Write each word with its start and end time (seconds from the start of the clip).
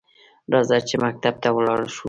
راځه 0.53 0.77
چې 0.87 0.95
مکتب 1.05 1.33
ته 1.43 1.47
لاړشوو؟ 1.67 1.99